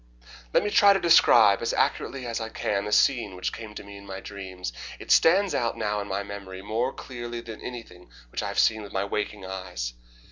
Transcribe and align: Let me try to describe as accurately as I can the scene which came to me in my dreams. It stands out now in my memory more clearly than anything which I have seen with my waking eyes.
Let 0.51 0.63
me 0.63 0.71
try 0.71 0.93
to 0.93 0.99
describe 0.99 1.61
as 1.61 1.73
accurately 1.75 2.25
as 2.25 2.41
I 2.41 2.49
can 2.49 2.85
the 2.85 2.91
scene 2.91 3.35
which 3.35 3.53
came 3.53 3.75
to 3.75 3.83
me 3.83 3.97
in 3.97 4.07
my 4.07 4.19
dreams. 4.19 4.73
It 4.97 5.11
stands 5.11 5.53
out 5.53 5.77
now 5.77 6.01
in 6.01 6.07
my 6.07 6.23
memory 6.23 6.63
more 6.63 6.91
clearly 6.91 7.39
than 7.39 7.61
anything 7.61 8.09
which 8.31 8.41
I 8.41 8.47
have 8.47 8.57
seen 8.57 8.81
with 8.81 8.93
my 8.93 9.05
waking 9.05 9.45
eyes. 9.45 9.93